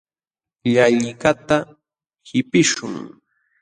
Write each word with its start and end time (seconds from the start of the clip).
Llalliqkaqta 0.71 1.57
qipiśhun. 2.27 2.95